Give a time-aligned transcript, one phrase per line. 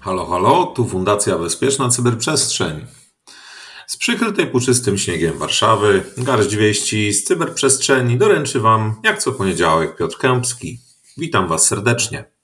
[0.00, 2.86] Halo, halo, tu Fundacja Bezpieczna Cyberprzestrzeń.
[3.86, 10.18] Z przykrytej puczystym śniegiem Warszawy, garść wieści z cyberprzestrzeni doręczy Wam, jak co poniedziałek, Piotr
[10.18, 10.80] Kępski.
[11.16, 12.39] Witam Was serdecznie.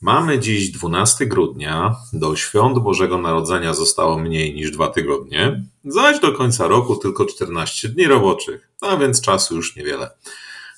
[0.00, 6.32] Mamy dziś 12 grudnia, do świąt Bożego Narodzenia zostało mniej niż dwa tygodnie, zaś do
[6.32, 10.10] końca roku tylko 14 dni roboczych, a więc czasu już niewiele.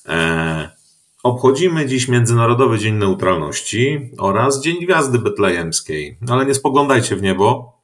[0.06, 0.68] Eee,
[1.22, 7.78] obchodzimy dziś Międzynarodowy Dzień Neutralności oraz Dzień Gwiazdy Betlejemskiej, ale nie spoglądajcie w niebo,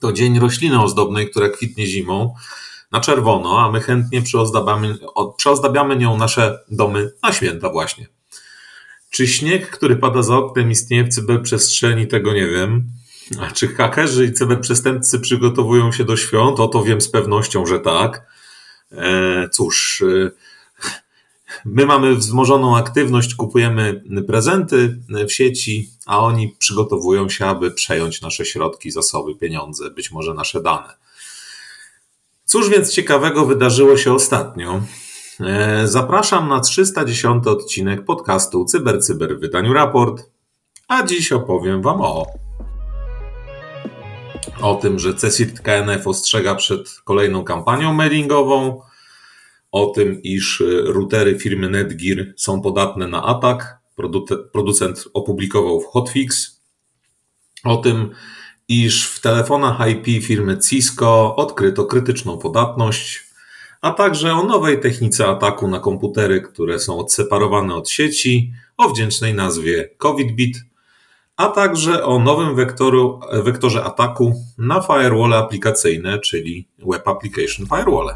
[0.00, 2.34] to dzień rośliny ozdobnej, która kwitnie zimą
[2.92, 4.98] na czerwono, a my chętnie przyozdabiamy,
[5.36, 8.06] przyozdabiamy nią nasze domy na święta właśnie.
[9.12, 12.84] Czy śnieg, który pada za oknem, istnieje w cyberprzestrzeni, tego nie wiem.
[13.40, 16.60] A czy hakerzy i cyberprzestępcy przygotowują się do świąt?
[16.60, 18.26] O to wiem z pewnością, że tak.
[18.92, 20.30] E, cóż, e,
[21.64, 28.44] my mamy wzmożoną aktywność, kupujemy prezenty w sieci, a oni przygotowują się, aby przejąć nasze
[28.44, 30.94] środki, zasoby, pieniądze, być może nasze dane.
[32.44, 34.82] Cóż więc ciekawego wydarzyło się ostatnio?
[35.40, 40.30] E, zapraszam na 310 odcinek podcastu CyberCyber Cyber w wydaniu raport,
[40.88, 42.26] a dziś opowiem Wam o
[44.60, 48.80] o tym, że CSIRT KNF ostrzega przed kolejną kampanią mailingową,
[49.72, 53.78] o tym, iż routery firmy Netgear są podatne na atak.
[54.52, 56.60] Producent opublikował w hotfix.
[57.64, 58.10] O tym,
[58.68, 63.31] iż w telefonach IP firmy Cisco odkryto krytyczną podatność
[63.82, 69.34] a także o nowej technice ataku na komputery, które są odseparowane od sieci, o wdzięcznej
[69.34, 70.56] nazwie COVIDBit,
[71.36, 78.14] a także o nowym wektoru, wektorze ataku na firewall aplikacyjne, czyli Web Application Firewall.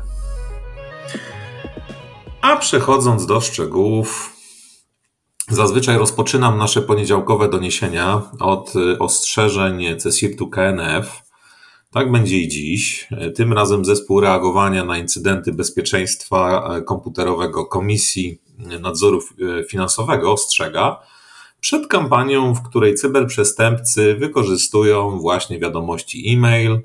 [2.40, 4.32] A przechodząc do szczegółów,
[5.48, 11.25] zazwyczaj rozpoczynam nasze poniedziałkowe doniesienia od ostrzeżeń CSIRT-u KNF,
[11.96, 13.08] tak będzie i dziś.
[13.34, 18.38] Tym razem zespół reagowania na incydenty bezpieczeństwa komputerowego Komisji
[18.80, 19.20] Nadzoru
[19.68, 21.00] Finansowego ostrzega
[21.60, 26.80] przed kampanią, w której cyberprzestępcy wykorzystują właśnie wiadomości e-mail,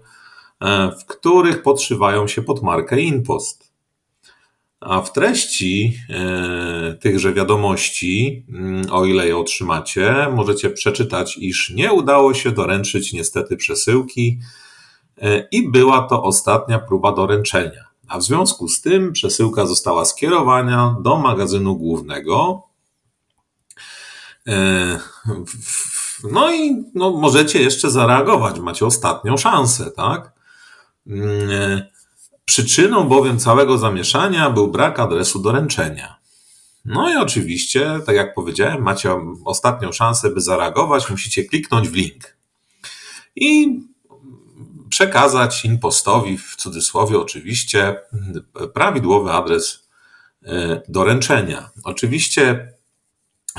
[0.99, 3.71] w których podszywają się pod markę InPost.
[4.79, 11.93] A w treści e, tychże wiadomości, mm, o ile je otrzymacie, możecie przeczytać, iż nie
[11.93, 14.70] udało się doręczyć niestety przesyłki E,
[15.51, 17.91] i była to ostatnia próba doręczenia.
[18.07, 22.63] A w związku z tym przesyłka została skierowana do magazynu głównego.
[24.47, 24.99] E,
[26.31, 30.31] no i no, możecie jeszcze zareagować, macie ostatnią szansę, tak?
[31.07, 31.91] Mm, e,
[32.45, 36.15] przyczyną bowiem całego zamieszania był brak adresu doręczenia.
[36.85, 39.15] No i oczywiście, tak jak powiedziałem, macie
[39.45, 42.37] ostatnią szansę, by zareagować, musicie kliknąć w link.
[43.35, 43.79] I
[45.01, 47.95] przekazać impostowi, w cudzysłowie oczywiście,
[48.73, 49.87] prawidłowy adres
[50.45, 51.69] e, doręczenia.
[51.83, 52.73] Oczywiście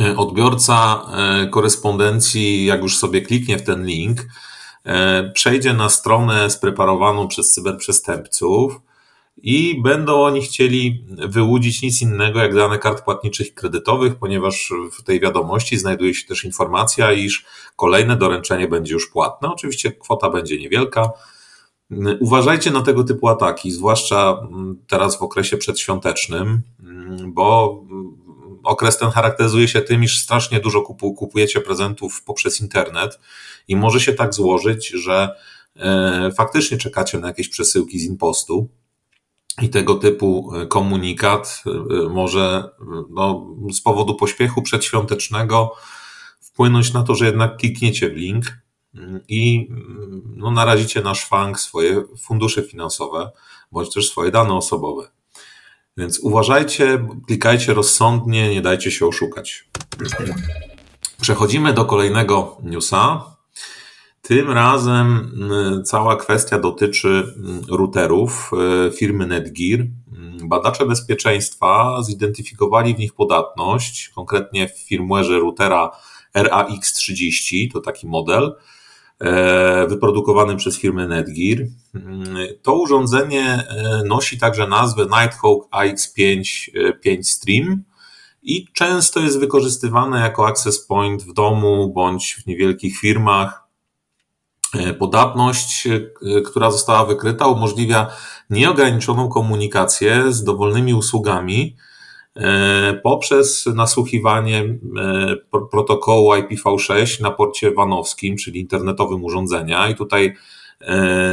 [0.01, 4.21] e, odbiorca e, korespondencji, jak już sobie kliknie w ten link,
[5.35, 8.81] przejdzie na stronę spreparowaną przez cyberprzestępców
[9.37, 15.21] i będą oni chcieli wyłudzić nic innego jak dane kart płatniczych kredytowych, ponieważ w tej
[15.21, 17.45] wiadomości znajduje się też informacja, iż
[17.77, 19.49] kolejne doręczenie będzie już płatne.
[19.53, 21.11] Oczywiście kwota będzie niewielka.
[22.21, 24.49] Uważajcie na tego typu ataki, zwłaszcza
[24.89, 26.63] teraz w okresie przedświątecznym,
[27.27, 27.79] bo
[28.63, 30.83] okres ten charakteryzuje się tym, iż strasznie dużo
[31.17, 33.21] kupujecie prezentów poprzez internet
[33.69, 35.37] i może się tak złożyć, że
[35.77, 38.69] e, faktycznie czekacie na jakieś przesyłki z impostu
[39.63, 42.65] i tego typu e, komunikat e, może
[43.11, 45.75] no, z powodu pośpiechu przedświątecznego
[46.41, 48.62] wpłynąć na to, że jednak klikniecie w link
[49.29, 49.69] i
[50.37, 53.31] no, narazicie na szwank swoje fundusze finansowe
[53.73, 55.09] bądź też swoje dane osobowe.
[55.97, 59.69] Więc uważajcie, klikajcie rozsądnie, nie dajcie się oszukać.
[61.21, 63.25] Przechodzimy do kolejnego newsa.
[64.23, 65.33] Tym razem
[65.81, 68.51] y, cała kwestia dotyczy y, routerów
[68.89, 69.87] y, firmy Netgear.
[70.45, 75.91] Badacze bezpieczeństwa zidentyfikowali w nich podatność, konkretnie w firmware'ze routera
[76.35, 78.55] RAX30, to taki model,
[79.89, 81.59] wyprodukowanym przez firmę Netgear.
[82.63, 83.65] To urządzenie
[84.05, 86.45] nosi także nazwę Nighthawk AX5
[87.01, 87.83] 5 Stream
[88.43, 93.63] i często jest wykorzystywane jako access point w domu bądź w niewielkich firmach
[94.99, 95.89] Podatność,
[96.47, 98.11] która została wykryta, umożliwia
[98.51, 101.77] nieograniczoną komunikację z dowolnymi usługami
[103.03, 104.79] poprzez nasłuchiwanie
[105.71, 109.89] protokołu IPv6 na porcie wanowskim, czyli internetowym urządzenia.
[109.89, 110.37] I tutaj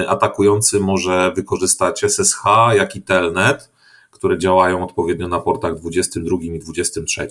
[0.07, 2.43] atakujący może wykorzystać SSH,
[2.73, 3.69] jak i Telnet
[4.19, 7.27] które działają odpowiednio na portach 22 i 23.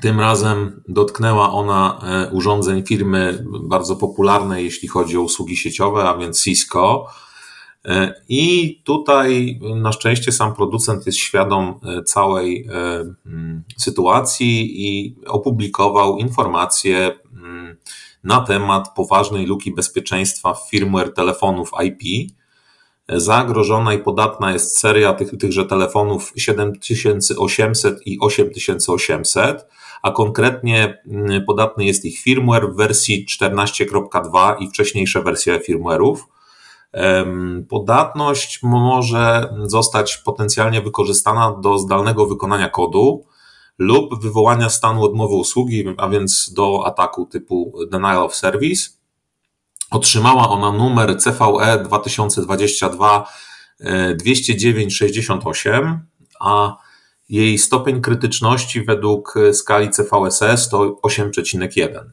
[0.00, 6.16] Tym razem dotknęła ona e, urządzeń firmy bardzo popularnej, jeśli chodzi o usługi sieciowe, a
[6.16, 7.06] więc Cisco.
[7.84, 12.68] E, I tutaj na szczęście sam producent jest świadom e, całej
[13.76, 17.76] sytuacji i opublikował informacje mm,
[18.26, 22.32] na temat poważnej luki bezpieczeństwa w firmware telefonów IP.
[23.08, 29.66] Zagrożona i podatna jest seria tych, tychże telefonów 7800 i 8800
[30.02, 36.16] a konkretnie mm, podatny jest ich firmware w wersji 14.2 i wcześniejsze wersje firmware'ów.
[37.68, 43.24] Podatność może zostać potencjalnie wykorzystana do zdalnego wykonania kodu
[43.78, 48.90] lub wywołania stanu odmowy usługi, a więc do ataku typu denial of service.
[49.90, 53.26] Otrzymała ona numer CVE 2022
[54.16, 56.00] 209 68,
[56.40, 56.76] a
[57.28, 62.04] jej stopień krytyczności według skali CVSS to 8,1.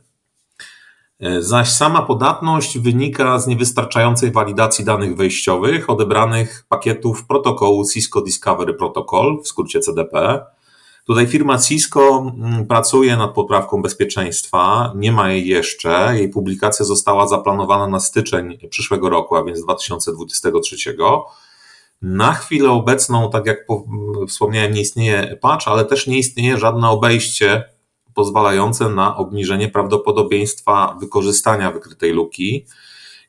[1.40, 9.42] Zaś sama podatność wynika z niewystarczającej walidacji danych wejściowych odebranych pakietów protokołu Cisco Discovery Protocol,
[9.44, 10.46] w skrócie CDP.
[11.04, 16.12] Tutaj firma Cisco mm, pracuje nad poprawką bezpieczeństwa, nie ma jej jeszcze.
[16.14, 20.96] Jej publikacja została zaplanowana na styczeń przyszłego roku, a więc 2023.
[22.02, 23.58] Na chwilę obecną, tak jak
[24.28, 27.64] wspomniałem, nie istnieje patch, ale też nie istnieje żadne obejście
[28.14, 32.66] pozwalające na obniżenie prawdopodobieństwa wykorzystania wykrytej luki.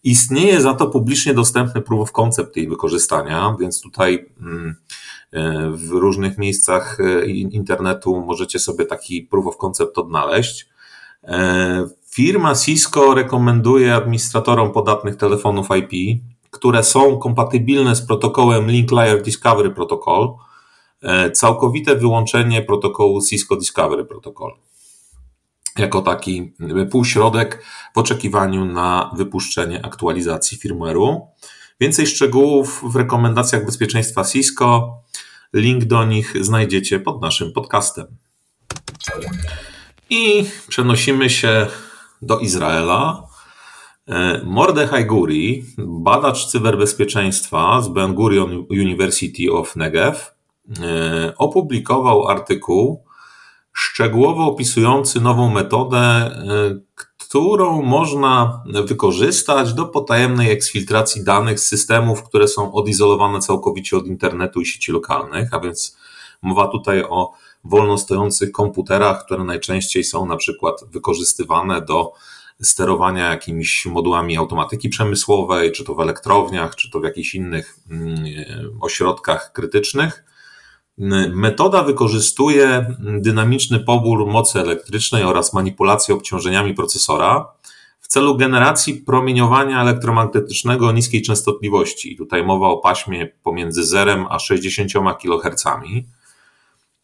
[0.05, 4.75] Istnieje za to publicznie dostępny proof of concept jej wykorzystania, więc tutaj mm, e,
[5.71, 10.69] w różnych miejscach e, internetu możecie sobie taki proof of concept odnaleźć.
[11.25, 16.21] E, firma Cisco rekomenduje administratorom podatnych telefonów IP
[16.55, 20.35] które są kompatybilne z protokołem Link Layer Discovery Protocol,
[21.03, 24.53] e, całkowite wyłączenie protokołu Cisco Discovery Protocol
[25.79, 26.53] jako taki
[26.91, 27.65] półśrodek
[27.95, 31.21] w oczekiwaniu na wypuszczenie aktualizacji firmware'u.
[31.81, 34.99] Więcej szczegółów w rekomendacjach bezpieczeństwa Cisco.
[35.53, 38.07] Link do nich znajdziecie pod naszym podcastem.
[40.11, 41.67] I przenosimy się
[42.23, 43.29] do Izraela,
[44.09, 50.21] E, Mordechai Guri, badacz cyberbezpieczeństwa z Ben Gurion University of Negev,
[50.81, 53.05] e, opublikował artykuł
[53.73, 56.35] szczegółowo opisujący nową metodę, e,
[57.35, 64.61] którą można wykorzystać do potajemnej eksfiltracji danych z systemów, które są odizolowane całkowicie od internetu
[64.61, 65.97] i sieci lokalnych, a więc
[66.43, 67.33] mowa tutaj o
[67.65, 72.13] wolno stojących komputerach, które najczęściej są na przykład wykorzystywane do
[72.63, 78.25] sterowania jakimiś modułami automatyki przemysłowej, czy to w elektrowniach, czy to w jakichś innych mm,
[78.81, 80.25] ośrodkach krytycznych.
[81.35, 87.49] Metoda wykorzystuje dynamiczny pobór mocy elektrycznej oraz manipulację obciążeniami procesora
[88.01, 92.17] w celu generacji promieniowania elektromagnetycznego niskiej częstotliwości.
[92.17, 95.65] Tutaj mowa o paśmie pomiędzy 0 a 60 kHz.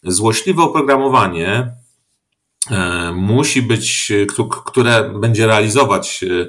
[0.02, 1.80] Złośliwe oprogramowanie
[2.70, 4.12] E, musi być,
[4.66, 6.48] które będzie realizować e,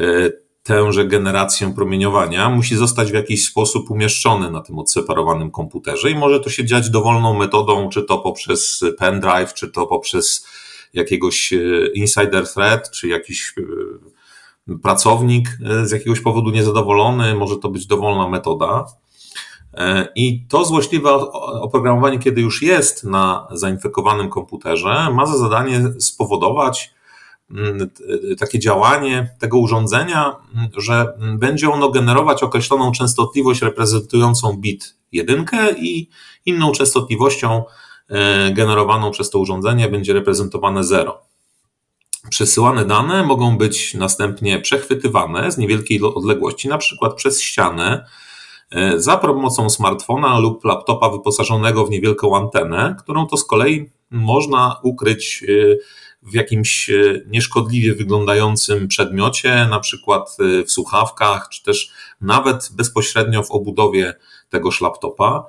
[0.00, 0.30] e,
[0.64, 6.40] tęże generację promieniowania, musi zostać w jakiś sposób umieszczony na tym odseparowanym komputerze i może
[6.40, 10.46] to się dziać dowolną metodą, czy to poprzez pendrive, czy to poprzez
[10.94, 11.54] jakiegoś
[11.94, 13.54] insider thread, czy jakiś
[14.82, 15.48] pracownik
[15.82, 18.86] z jakiegoś powodu niezadowolony, może to być dowolna metoda.
[19.74, 21.10] E, I to złośliwe
[21.60, 26.94] oprogramowanie, kiedy już jest na zainfekowanym komputerze, ma za zadanie spowodować
[28.38, 36.08] takie działanie tego urządzenia, mm, że będzie ono generować określoną częstotliwość reprezentującą bit jedynkę i
[36.46, 37.64] inną częstotliwością
[38.08, 41.20] e, generowaną przez to urządzenie będzie reprezentowane 0.
[42.30, 48.06] Przesyłane dane mogą być następnie przechwytywane z niewielkiej odległości, na przykład przez ścianę,
[48.70, 54.80] e, za pomocą smartfona lub laptopa wyposażonego w niewielką antenę, którą to z kolei można
[54.82, 55.76] ukryć e,
[56.24, 63.50] w jakimś e, nieszkodliwie wyglądającym przedmiocie, na przykład w słuchawkach, czy też nawet bezpośrednio w
[63.50, 64.14] obudowie
[64.50, 65.46] tegoż laptopa.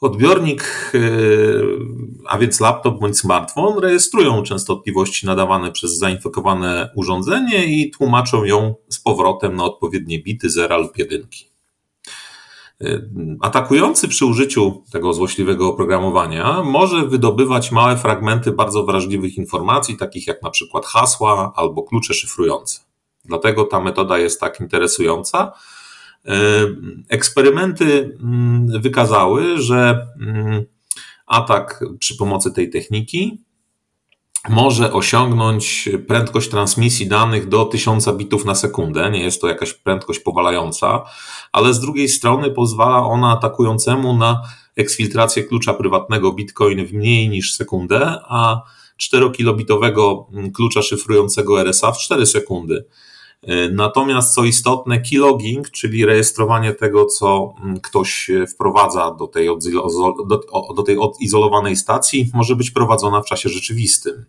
[0.00, 1.62] Odbiornik, y,
[2.26, 9.00] a więc laptop bądź smartfon, rejestrują częstotliwości nadawane przez zainfekowane urządzenie i tłumaczą ją z
[9.00, 11.53] powrotem na odpowiednie bity zera lub jedynki.
[12.84, 13.08] Y,
[13.40, 20.42] atakujący przy użyciu tego złośliwego oprogramowania może wydobywać małe fragmenty bardzo wrażliwych informacji, takich jak
[20.42, 22.80] na przykład hasła albo klucze szyfrujące.
[23.24, 25.52] Dlatego ta metoda jest tak interesująca,
[26.26, 26.66] E,
[27.08, 30.64] eksperymenty mm, wykazały, że mm,
[31.26, 33.44] atak przy pomocy tej techniki
[34.48, 39.10] może osiągnąć prędkość transmisji danych do 1000 bitów na sekundę.
[39.10, 41.04] Nie jest to jakaś prędkość powalająca,
[41.52, 44.42] ale z drugiej strony pozwala ona atakującemu na
[44.76, 48.62] eksfiltrację klucza prywatnego Bitcoin w mniej niż sekundę, a
[49.02, 50.24] 4-kilobitowego
[50.54, 52.84] klucza szyfrującego RSA w 4 sekundy.
[53.42, 59.48] E, natomiast co istotne, keylogging, czyli rejestrowanie tego, co mm, ktoś wprowadza do tej,
[60.76, 64.24] do, tej odizolowanej stacji, może być prowadzona w czasie rzeczywistym.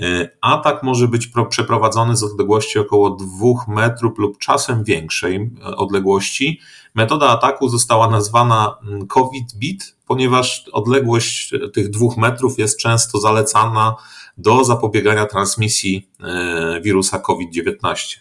[0.00, 6.60] E, atak może być przeprowadzony z odległości około 2 metrów lub czasem większej e, odległości.
[6.94, 13.94] Metoda ataku została nazwana mm, COVID-BIT, ponieważ odległość tych 2 metrów jest często zalecana
[14.38, 16.08] do zapobiegania transmisji
[16.82, 18.18] wirusa COVID-19.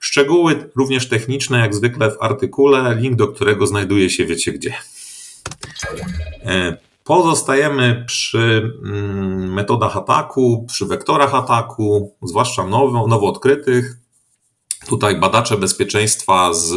[0.00, 4.74] Szczegóły również techniczne, jak zwykle w artykule, link do którego znajduje się wiecie gdzie.
[7.06, 13.96] E, pozostajemy przy mm, metodach ataku, przy wektorach ataku, zwłaszcza nowo, nowo odkrytych.
[14.88, 16.72] Tutaj badacze bezpieczeństwa z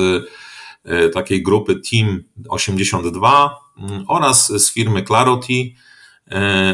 [0.85, 5.53] e, takiej grupy Team 82 mm, oraz z firmy Clarity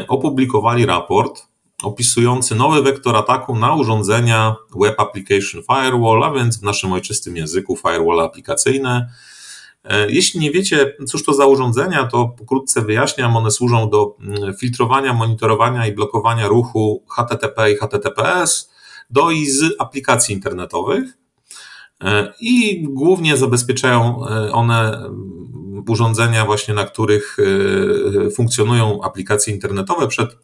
[0.08, 1.46] opublikowali raport,
[1.82, 7.76] opisujący nowy wektor ataku na urządzenia Web Application Firewall, a więc w naszym ojczystym języku
[7.76, 9.10] firewall aplikacyjne.
[9.86, 13.36] E, jeśli nie wiecie, cóż to za urządzenia, to pokrótce wyjaśniam.
[13.36, 18.70] One służą do mm, filtrowania, monitorowania i blokowania ruchu HTTP i HTTPS
[19.10, 21.18] do i z aplikacji internetowych.
[22.04, 27.36] E, I głównie zabezpieczają e, one mm, urządzenia, właśnie na których
[28.34, 30.36] funkcjonują aplikacje internetowe przed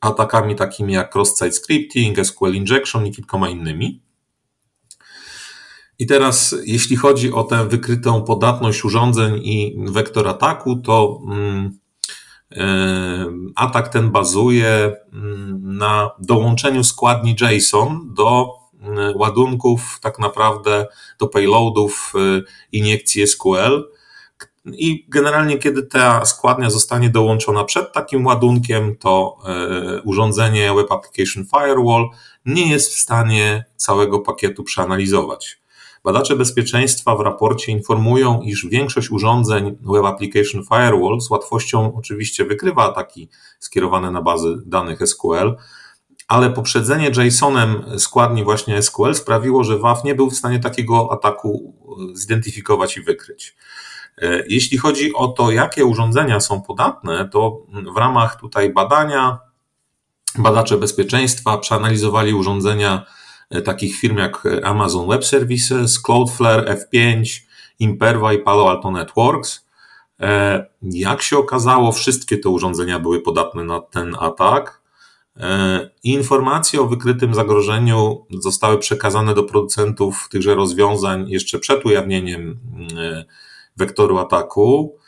[0.00, 4.03] atakami takimi jak cross-site scripting, SQL injection i kilkoma innymi.
[5.98, 11.78] I teraz, jeśli chodzi o tę wykrytą podatność urządzeń i wektor ataku, to mm,
[12.52, 18.48] e, atak ten bazuje mm, na dołączeniu składni JSON do
[18.80, 20.86] mm, ładunków, tak naprawdę
[21.18, 23.94] do payloadów e, iniekcji SQL,
[24.66, 31.44] i generalnie, kiedy ta składnia zostanie dołączona przed takim ładunkiem, to e, urządzenie Web Application
[31.44, 32.08] Firewall
[32.46, 35.63] nie jest w stanie całego pakietu przeanalizować.
[36.04, 42.84] Badacze bezpieczeństwa w raporcie informują, iż większość urządzeń Web Application Firewall z łatwością oczywiście wykrywa
[42.84, 45.56] ataki skierowane na bazy danych SQL,
[46.28, 51.74] ale poprzedzenie JSONem składni właśnie SQL sprawiło, że WAF nie był w stanie takiego ataku
[52.12, 53.56] e, zidentyfikować i wykryć.
[54.18, 57.62] E, jeśli chodzi o to, jakie urządzenia są podatne, to
[57.94, 59.38] w ramach tutaj badania
[60.38, 63.06] badacze bezpieczeństwa przeanalizowali urządzenia
[63.64, 67.40] takich firm jak Amazon Web Services, Cloudflare, F5,
[67.78, 69.66] Imperva i Palo Alto Networks.
[70.20, 74.84] E, jak się okazało, wszystkie te urządzenia były podatne na ten atak.
[76.02, 82.60] Informacje o wykrytym zagrożeniu zostały przekazane do producentów tychże rozwiązań jeszcze przed ujawnieniem
[83.76, 84.98] wektoru ataku.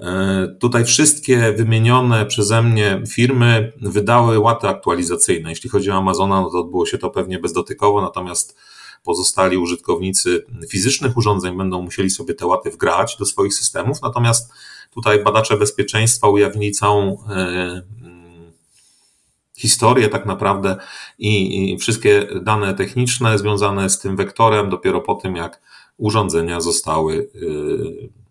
[0.00, 5.50] E, tutaj wszystkie wymienione przeze mnie firmy wydały łaty aktualizacyjne.
[5.50, 8.56] Jeśli chodzi o Amazona, no to odbyło się to pewnie bezdotykowo, natomiast
[9.04, 14.02] pozostali użytkownicy fizycznych urządzeń będą musieli sobie te łaty wgrać do swoich systemów.
[14.02, 14.52] Natomiast
[14.94, 17.32] tutaj badacze bezpieczeństwa ujawnili całą e,
[18.02, 18.52] mm,
[19.56, 20.76] historię tak naprawdę
[21.18, 25.60] i, i wszystkie dane techniczne związane z tym wektorem dopiero po tym, jak
[25.96, 28.21] urządzenia zostały y,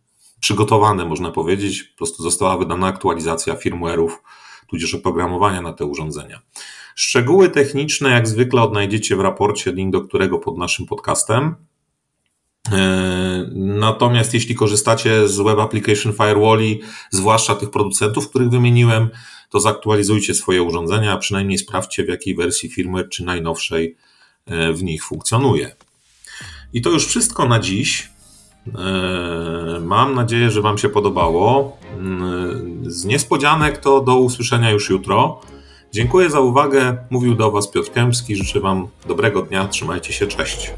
[0.42, 1.84] przygotowane, można powiedzieć.
[1.84, 4.10] Po prostu została wydana aktualizacja firmware'ów,
[4.68, 6.42] tudzież oprogramowania na te urządzenia.
[6.96, 11.56] Szczegóły techniczne, jak zwykle, odnajdziecie w raporcie, link do którego pod naszym podcastem.
[12.72, 19.10] E, natomiast jeśli korzystacie z Web Application Firewalli, zwłaszcza tych producentów, których wymieniłem,
[19.50, 23.98] to zaktualizujcie swoje urządzenia, a przynajmniej sprawdźcie, w jakiej wersji firmware czy najnowszej
[24.46, 25.76] e, w nich funkcjonuje.
[26.74, 28.10] I to już wszystko na dziś.
[28.68, 31.78] E, mam nadzieję, że Wam się podobało.
[32.82, 35.42] Z niespodzianek to do usłyszenia już jutro.
[35.92, 36.98] Dziękuję za uwagę.
[37.10, 38.36] Mówił do Was Piotr Kępski.
[38.36, 39.68] Życzę Wam dobrego dnia.
[39.68, 40.28] Trzymajcie się.
[40.28, 40.74] Cześć.